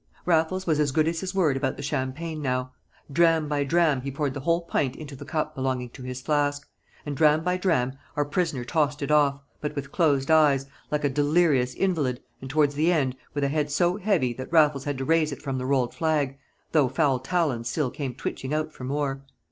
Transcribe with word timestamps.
Raffles 0.25 0.65
was 0.65 0.79
as 0.79 0.91
good 0.91 1.07
as 1.07 1.19
his 1.19 1.35
word 1.35 1.55
about 1.55 1.77
the 1.77 1.83
champagne 1.83 2.41
now: 2.41 2.73
dram 3.11 3.47
by 3.47 3.63
dram 3.63 4.01
he 4.01 4.09
poured 4.09 4.33
the 4.33 4.39
whole 4.39 4.61
pint 4.61 4.95
into 4.95 5.15
the 5.15 5.25
cup 5.25 5.53
belonging 5.53 5.91
to 5.91 6.01
his 6.01 6.23
flask, 6.23 6.67
and 7.05 7.15
dram 7.15 7.43
by 7.43 7.55
dram 7.55 7.93
our 8.15 8.25
prisoner 8.25 8.65
tossed 8.65 9.03
it 9.03 9.11
off, 9.11 9.39
but 9.59 9.75
with 9.75 9.91
closed 9.91 10.31
eyes, 10.31 10.65
like 10.89 11.03
a 11.03 11.07
delirious 11.09 11.75
invalid, 11.75 12.19
and 12.41 12.49
towards 12.49 12.73
the 12.73 12.91
end, 12.91 13.15
with 13.35 13.43
a 13.43 13.49
head 13.49 13.69
so 13.69 13.97
heavy 13.97 14.33
that 14.33 14.51
Raffles 14.51 14.85
had 14.85 14.97
to 14.97 15.05
raise 15.05 15.31
it 15.31 15.43
from 15.43 15.59
the 15.59 15.67
rolled 15.67 15.93
flag, 15.93 16.39
though 16.71 16.89
foul 16.89 17.19
talons 17.19 17.69
still 17.69 17.91
came 17.91 18.15
twitching 18.15 18.55
out 18.55 18.73
for 18.73 18.85
more. 18.85 19.21